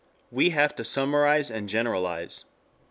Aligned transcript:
We 0.31 0.49
have 0.49 0.73
to 0.77 0.83
summarize 0.83 1.51
and 1.51 1.69
generalize. 1.69 2.45